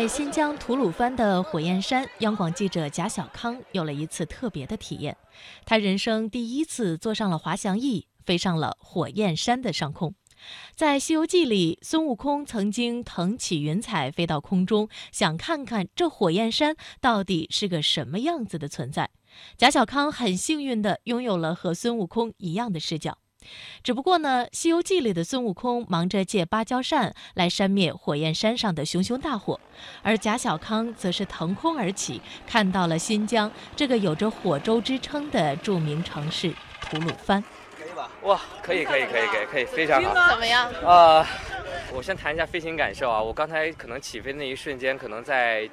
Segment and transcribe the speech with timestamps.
[0.00, 5.14] 在新疆吐鲁番的火焰山，央广记者贾小康有了一次特别的体验。
[5.66, 10.14] 他人生第一次坐上了滑翔翼，飞上了火焰山的上空。
[10.74, 19.10] 在《西游记》里，孙悟空曾经腾起云彩飞到空中，想看看这火焰山到底是个什么样子的存在。
[19.58, 23.18] 贾小康很幸运地拥有了和孙悟空一样的视角。
[23.82, 29.58] 只不过呢，《西游记》里的孙悟空忙着借芭蕉扇来扇灭火焰山上的熊熊大火，
[30.02, 37.42] 而贾小康则是腾空而起，看到了新疆这个有着火州之称的著名城市吐鲁番。
[37.76, 38.10] 可以吧？
[38.22, 40.28] 哇，可以，可以，可以，可以，可以，非常好。
[40.28, 40.70] 怎么样？
[40.84, 41.26] 啊，
[41.94, 43.22] 我先谈一下飞行感受啊。
[43.22, 45.68] 我刚才可能起飞的那一瞬间，可能在。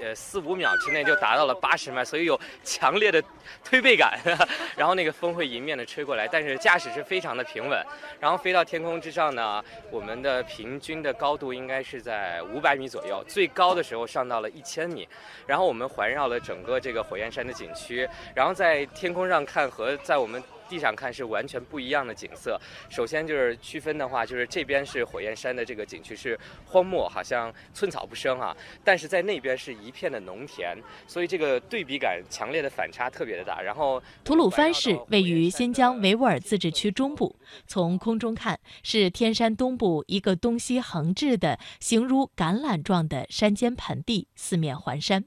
[0.00, 3.22] 呃，四五秒之内就达到了八十迈，所以有强烈的
[3.64, 4.18] 推背感。
[4.76, 7.84] 然后那个风会迎面的吹过来，但是驾驶是非常的平稳。
[8.20, 15.08] 然后飞到天空之上呢，我们的平均的高度应该是在五百米左右，最高的时候上到了一千米。
[15.46, 20.42] 然后我们环绕了整个这个火焰山的景区，然后在天空上看和在我们。
[20.72, 22.58] 地上看是完全不一样的景色。
[22.88, 28.56] 首先就是区分的话，就是这边是火焰山的这个景区是荒漠，好像寸草不生啊。
[28.82, 30.74] 但是在那边是一片的农田，
[31.06, 33.60] 所以这个对比感强烈的反差特别的大。
[33.60, 45.26] 然后，吐鲁番市位于新疆维吾尔自治区中部，从空中看是天山东部一个东西横置的形如橄榄状的山间盆地，四面环山。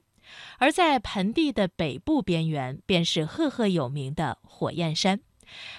[0.58, 5.20] 而在盆地的北部边缘，便是赫赫有名的火焰山。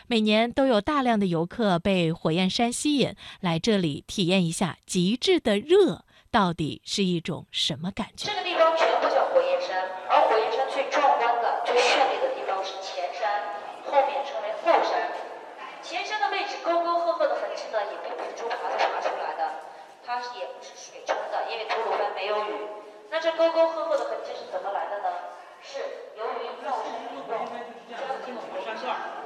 [0.07, 8.27] 每年都有大量的游客被火焰山吸引，来这里体验一下极致的热到底是一种什么感觉。
[8.29, 13.27] 这个地方全部叫火焰山，而火焰山最壮观的、最绚丽的地方是前山，
[13.85, 15.11] 后面称为后山。
[15.81, 19.63] 前山的位置沟沟壑壑的痕迹呢，也并不是猪爬子爬出来的，
[20.05, 22.67] 它是也不是水冲的，因为吐鲁番没有雨。
[23.09, 25.09] 那这沟沟壑壑的痕迹是怎么来的呢？
[25.63, 25.79] 是
[26.17, 27.47] 由于绕山运动
[27.89, 29.16] 将近火焰山。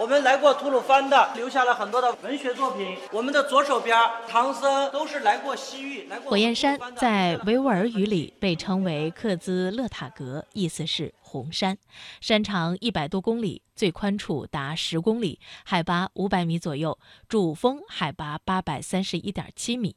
[0.00, 2.96] 我们来过吐鲁番的，留下了很多的文学作品。
[3.12, 3.94] 我们的左手边，
[4.26, 6.06] 唐僧都是来过西域。
[6.08, 11.76] 来过火焰山在维吾尔语里被称为克孜勒塔格，意思是红山。
[12.22, 19.96] 山长一百多公里，最宽处达十公里，海拔五百米左右，主峰海拔八百三十一点七米。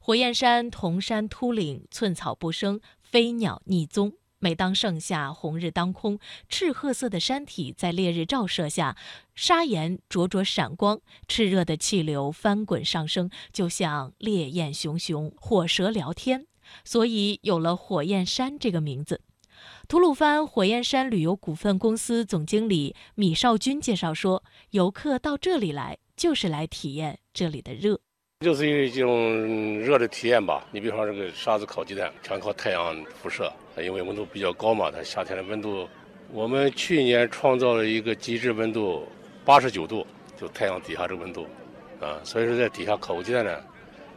[0.00, 4.14] 火焰山铜山秃岭，寸草不生，飞鸟匿踪。
[4.42, 8.96] 每当盛夏，红日当空，赤褐色的山体在烈日照射下，
[9.36, 16.48] 砂岩灼灼闪光，炽热的气流翻滚上升，就像烈焰熊熊，火舌聊天，
[16.84, 19.20] 所以有了火焰山这个名字。
[19.86, 28.00] 吐鲁番火焰山旅游股份公司总经理米少军介绍说：“游客到这里来，就是来体验这里的热。”
[28.40, 30.66] 就是一种热的体验吧。
[30.72, 34.90] 你比方这个沙子烤鸡蛋，全靠太阳辐射，因为温度比较高嘛。
[34.90, 35.88] 它夏天的温度，
[36.32, 39.06] 我们去年创造了一个极致温度
[39.44, 40.06] 八十九度，
[40.38, 41.46] 就太阳底下这个温度，
[42.00, 43.56] 啊，所以说在底下烤个鸡蛋呢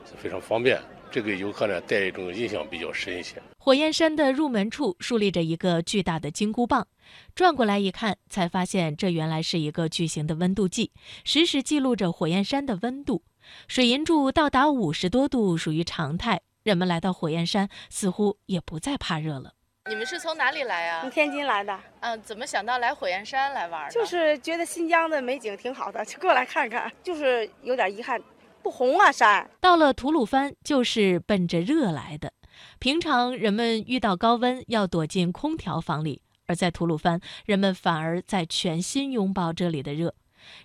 [0.05, 0.81] 是非常方便。
[1.11, 3.41] 这个游客呢带一种印象比较深一些。
[3.57, 6.85] 火焰山的入门处竖立着一个巨大的金箍棒，
[7.33, 10.91] 转过来一看，才发现这原来是一个巨型的温度计，
[11.23, 13.23] 实时记录着火焰山的温度。
[13.67, 19.53] 水银柱到达五十多度属于常态，人们来到火焰山似乎也不再怕热了。
[19.88, 21.02] 你们是从哪里来呀？
[21.02, 21.80] 从天津来的。
[22.00, 23.88] 嗯，怎么想到来火焰山来玩？
[23.92, 26.92] 就是觉得新疆的美景挺好的，就过来看看。
[27.03, 28.20] 就是有点遗憾，
[28.64, 29.48] 不红啊山。
[29.62, 32.34] 到了吐鲁番就是奔着热来的。
[32.80, 40.16] 平常人们遇到高温要躲进空调房里，而在吐鲁番，人们反而在全心拥抱这里的热。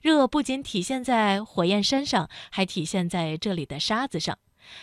[0.01, 4.39] 热不仅体现在火焰山上，还体现在这里的沙子上。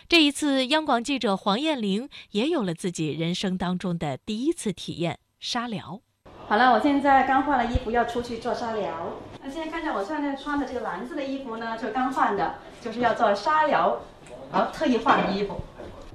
[0.08, 6.02] 这一次，央广记者黄艳玲也有了自己人生当中的第一次体验沙疗。
[6.48, 9.18] 好了，我现在刚换了衣服，要出去做沙疗。
[9.44, 14.00] 那现在看见我现在穿的这个蓝色的衣服呢，就刚换的，就是要做沙疗，
[14.52, 15.60] 好特意换的衣服。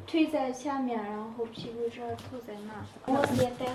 [0.07, 3.13] 腿在下面，然后屁股这儿，头在那。
[3.13, 3.73] 我也带。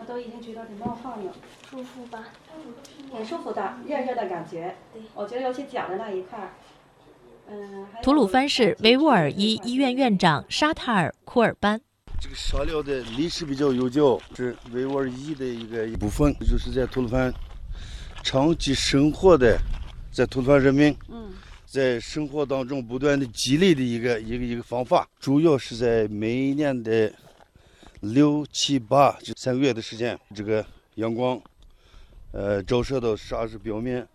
[0.00, 1.32] 我都已经觉得挺冒汗了，
[1.68, 2.26] 舒服吧？
[3.10, 4.76] 挺舒服的，热热的感觉。
[4.92, 6.52] 对，我觉得尤其脚的那一块。
[8.02, 11.80] 吐鲁番市维吾尔医医院院长沙塔尔库尔班。
[12.20, 17.32] 这个沙疗的历史比较悠久，是维吾尔医的一个一部分，就是在吐鲁番
[18.22, 19.58] 长期生活的，
[20.12, 21.32] 在吐鲁番人民，嗯，
[21.66, 27.12] 在生活当中不断的积累的一个一个一个方法，主要是在每一年的。
[28.00, 30.64] 六七八这三个月的时间，这个
[30.94, 31.36] 阳光，
[32.30, 34.06] 呃，照射到沙子表面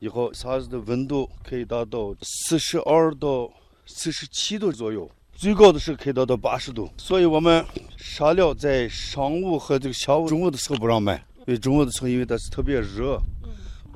[0.00, 3.50] 以后，沙子的温度可以达到四十二到
[3.84, 5.08] 四十七度左右。
[5.34, 6.90] 最高的是开到到八十度。
[6.96, 7.64] 所以我们
[7.98, 13.20] 沙料在上午和这个下午、中午的时候不让卖，因为中午的时候因为它是特别热，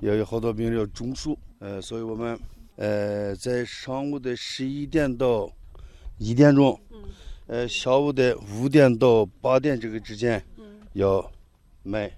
[0.01, 2.39] 也有好多病人要中暑，呃，所以我们
[2.77, 5.51] 呃在上午的十一点到
[6.19, 6.79] 一点钟，
[7.47, 10.45] 呃下午的五点到八点这个之间
[10.93, 11.31] 要
[11.83, 12.13] 卖。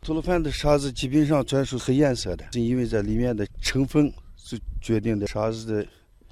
[0.00, 5.26] 吐鲁番的沙子基本上全是黑颜色的，是因为这里面的成分是决定的。
[5.26, 5.86] 沙子的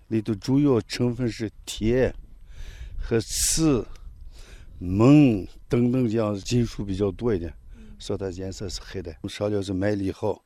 [0.08, 2.14] 里头主要成分是铁
[2.98, 3.84] 和磁、
[4.80, 7.52] 锰等等这样金属比较多一点，
[7.98, 9.14] 所以它颜色是黑的。
[9.28, 10.40] 沙料是卖了以后，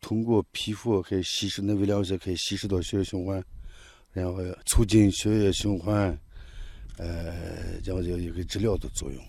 [0.00, 3.44] 通过皮肤可以吸收那微量元素，可以吸收到血液循环，
[4.12, 6.18] 然后促进血液循环，
[6.96, 9.22] 呃，这样有一个治疗的作用。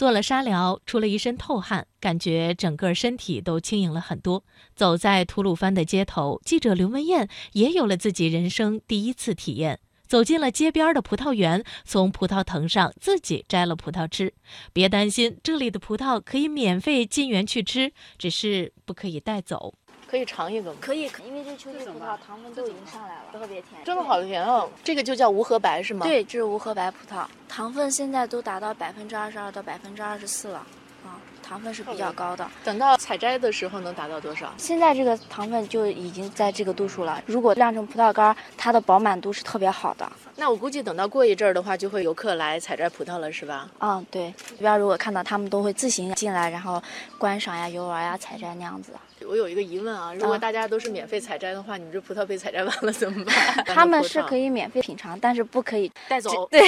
[0.00, 4.42] 做了沙疗，出了一身透汗，感觉整个身体都轻盈了很多。
[4.74, 9.78] 走在吐鲁番的街头，记者刘文艳也有了自己人生第一次体验。
[10.08, 14.32] 走进了街边的葡萄园，从葡萄藤上自己摘了葡萄吃。
[14.72, 19.74] 别担心，这里的葡萄可以免费进园去吃，只是不可以带走。
[20.10, 20.78] 可以尝一个吗？
[20.80, 23.80] 可以，因为这秋季葡萄糖分都已经上来了，特别甜。
[23.84, 24.68] 真的好甜哦！
[24.82, 26.04] 这个就叫无核白是吗？
[26.04, 30.66] 对，这是无核白葡萄，糖分现在都达到百分之二十二到百分之二十四了，
[31.04, 31.14] 啊，
[31.44, 32.44] 糖分是比较高的。
[32.64, 34.52] 等到采摘的时候能达到多少？
[34.56, 37.22] 现在这个糖分就已经在这个度数了。
[37.24, 40.10] 如果晾成葡萄干，它的饱满度是特别好的。
[40.34, 43.70] 那我估计等到过一阵儿的话，就会游客来采摘葡萄了，是吧？
[43.78, 44.34] 嗯，对。
[44.48, 46.82] 这边如果看到他们都会自行进来，然后
[47.16, 48.92] 观赏呀、游玩呀、采摘那样子。
[49.30, 53.34] 我有一个疑问啊，如果大家都是免费采摘的话，你们这葡萄被采摘完了怎么办？
[53.64, 56.44] 他们是可以免费品尝，但是不可以带走。
[56.50, 56.60] 对，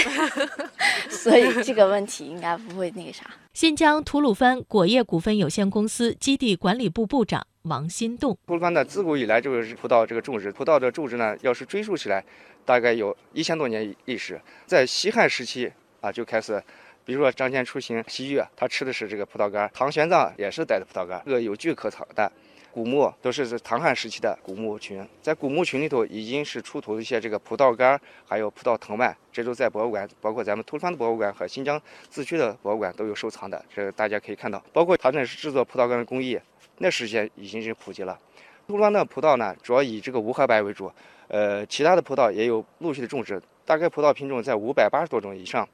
[1.11, 3.25] 所以这个问题应该不会那个啥。
[3.53, 12.25] 新疆吐鲁番果业股份有限公司基地管理部部长王新栋：吐鲁番呢，自古以来就是葡萄这个种植，葡萄的种植呢，要是追溯起来，
[12.65, 16.63] 大概有一千多年历史，在西汉时期啊就开始。
[17.05, 21.21] 比如说张骞出行西域，他吃的是这个葡萄干；唐玄奘也是带的葡萄干。
[21.25, 22.31] 这个有据可考的
[22.73, 31.79] 古墓都是唐汉时期的古墓群，在古墓群里头已经是出土一些这个葡萄干，还有葡萄藤蔓，这都在博物馆，包括咱们吐鲁番的博物馆和新疆
[32.09, 33.63] 自区的博物馆都有收藏的。
[33.75, 36.41] 这大家可以看到，包括他那是制作葡萄干的工艺，
[36.79, 38.19] 那时间已经是普及了。
[38.67, 40.91] 吐鲁番的葡萄呢，主要以这个无核白为主，
[41.29, 45.69] 呃，其他的葡萄也有陆续的种植，大概葡萄品种在五百八十多种以上。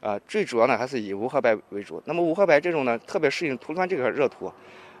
[0.00, 2.02] 啊，最主要呢还是以无核白为主。
[2.06, 4.52] 那么无核白这种呢，特别适应吐鲁番这个热土，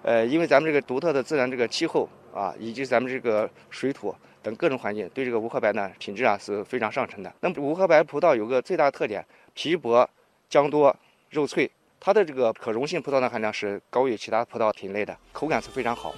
[0.02, 7.32] 呃，因为咱们这个独特的自然这个气候啊，以及咱们这个水土等各种环境，对这个无核白呢品质啊是非常上乘的。
[7.40, 10.08] 那么无核白葡萄有个最大的特点，皮薄、
[10.50, 10.94] 浆多、
[11.30, 11.70] 肉脆，
[12.00, 16.12] 它的这个可溶性葡萄糖含量是高于其他葡萄品类的，口感是非常好。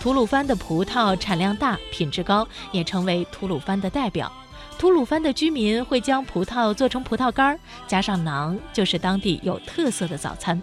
[0.00, 4.30] 吐鲁番的葡萄产量大，品质高，也成为吐鲁番的代表。
[4.78, 10.62] 吐鲁番的居民会将葡萄做成葡萄干儿，加上馕，就是当地有特色的早餐。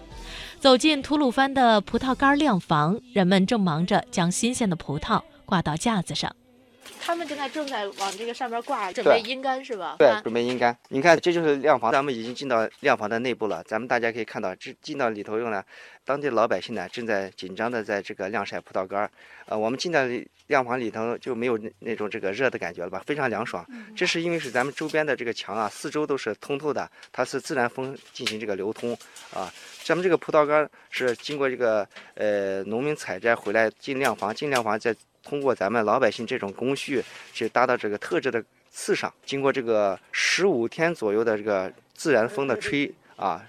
[0.58, 6.34] 走进吐鲁番的葡萄干晾房，人们正忙着将新鲜的葡萄挂到架子上。
[7.04, 9.96] 他们现在正在往这个上面挂，准备阴干是吧？
[9.98, 10.74] 对，准备阴干。
[10.88, 13.62] 你看，这就是晾房，咱们已经进到晾房的内部了。
[13.64, 15.62] 咱们大家可以看到，这进到里头用呢，
[16.02, 19.10] 当地老百姓呢正在紧张的在这个晾晒葡萄干儿。
[19.44, 20.00] 呃，我们进到
[20.46, 23.02] 晾房里头就没有那那种这个热的感觉了吧？
[23.04, 23.62] 非常凉爽。
[23.94, 28.96] 这是因为是咱们周边的这个墙啊，四周都是通透的，它是自然风进行这个流通
[29.30, 29.52] 啊。
[29.84, 34.96] 咱们这个葡萄干是经过这个呃农民采摘回来进晾房，进晾房再。
[35.24, 37.02] 通过咱们老百姓这种工序
[37.32, 43.42] 去搭到这个特制的刺上，经过这个十五天左右的这个自然风的吹啊，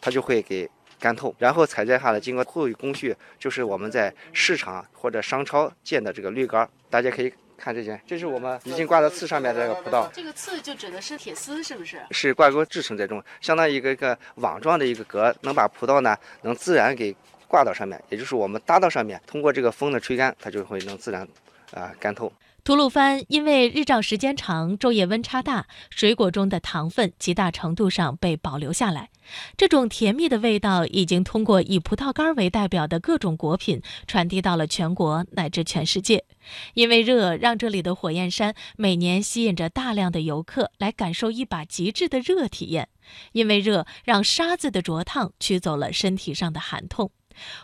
[0.00, 0.68] 它就会给
[1.00, 6.68] 干透，然后采摘下来，经过后一工序，就是我们在市场或者商超见的这个绿杆。
[6.90, 10.08] 大家可以看这些，这是我们已经挂在刺上面的这个葡萄。
[10.12, 12.00] 这个刺就指的是铁丝，是不是？
[12.10, 17.14] 是挂钩制成这种，相当于一个一个网状的一个格，能把葡萄呢能自然给。
[17.48, 21.26] 挂到上面，也就是我们搭到上面，通过这个风的吹干，它就会能自然
[21.72, 22.32] 啊干透。
[22.62, 29.10] 吐鲁番因为日照时间长，昼夜温差大，水果中的糖分极大程度上被保留下来。
[29.54, 36.24] 这种甜蜜的味道已经通过以葡萄干为代表的各种果品传递到了全国乃至全世界。
[36.72, 42.88] 因为热，让这里的火焰山每年吸引着大量的游客来感受一把极致的热体验。
[43.32, 47.10] 因为热，让沙子的灼烫驱走了身体上的寒痛。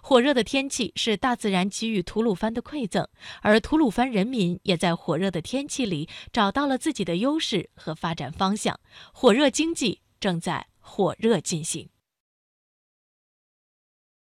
[0.03, 3.07] 火热的天气是大自然给予吐鲁番的馈赠，
[3.43, 8.79] 而吐鲁番人民也在火热的天气里找到了自己的优势和发展方向。
[9.13, 11.89] 火热经济正在火热进行。